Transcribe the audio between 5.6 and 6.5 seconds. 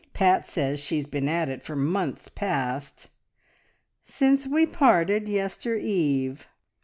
eve.'